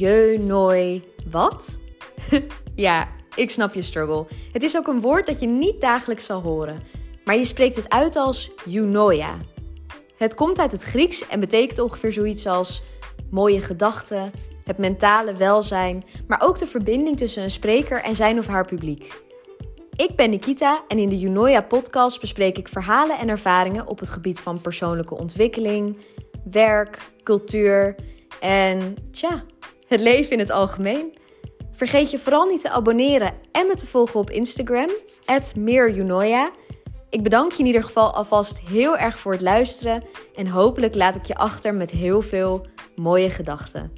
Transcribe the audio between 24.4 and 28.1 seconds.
van persoonlijke ontwikkeling, werk, cultuur